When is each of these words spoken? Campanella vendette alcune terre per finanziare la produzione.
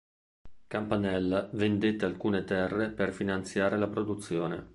Campanella 0.67 1.47
vendette 1.53 2.05
alcune 2.05 2.43
terre 2.43 2.89
per 2.89 3.13
finanziare 3.13 3.77
la 3.77 3.87
produzione. 3.87 4.69